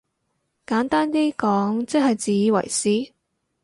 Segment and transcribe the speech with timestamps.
[0.65, 3.13] 簡單啲講即係自以為是？